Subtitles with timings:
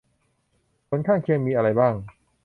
[0.89, 1.93] ผลข้างเคียงมีอะไรบ้าง